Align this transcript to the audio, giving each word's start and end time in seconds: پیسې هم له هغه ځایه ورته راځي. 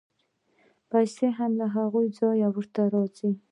پیسې 0.91 1.27
هم 1.37 1.51
له 1.59 1.67
هغه 1.75 2.01
ځایه 2.17 2.47
ورته 2.55 2.81
راځي. 2.93 3.31